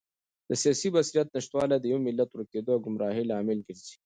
[0.49, 3.95] د سیاسي بصیرت نشتوالی د یو ملت د ورکېدو او ګمراهۍ لامل ګرځي.